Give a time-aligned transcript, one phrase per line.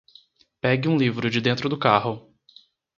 [0.59, 2.27] Pegue um livro de dentro do carro